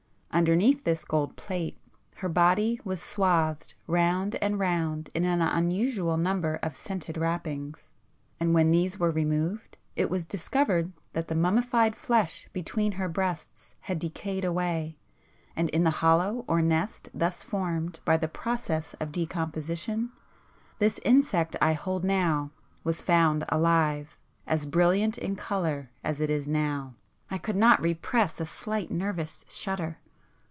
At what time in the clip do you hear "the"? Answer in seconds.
11.27-11.35, 15.83-15.89, 18.15-18.29